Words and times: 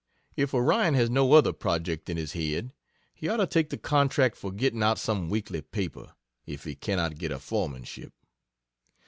If 0.35 0.55
Orion 0.55 0.95
has 0.95 1.11
no 1.11 1.33
other 1.33 1.53
project 1.53 2.09
in 2.09 2.17
his 2.17 2.31
head, 2.33 2.73
he 3.13 3.29
ought 3.29 3.37
to 3.37 3.45
take 3.45 3.69
the 3.69 3.77
contract 3.77 4.35
for 4.35 4.51
getting 4.51 4.81
out 4.81 4.97
some 4.97 5.29
weekly 5.29 5.61
paper, 5.61 6.15
if 6.47 6.63
he 6.63 6.73
cannot 6.73 7.19
get 7.19 7.31
a 7.31 7.37
foremanship. 7.37 8.11